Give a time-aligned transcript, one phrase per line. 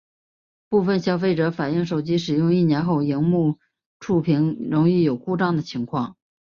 [0.67, 3.59] 部份消费者反应手机使用一年后萤幕
[3.99, 6.17] 触控容易有故障的情况。